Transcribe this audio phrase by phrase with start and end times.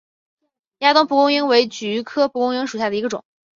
[0.79, 3.23] 亚东蒲公英为菊科蒲公英属下的一个种。